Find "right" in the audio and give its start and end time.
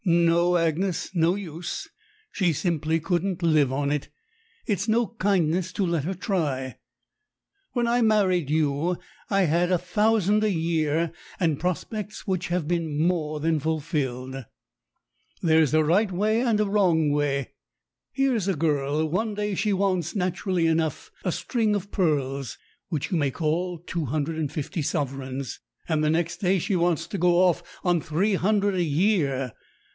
15.83-16.11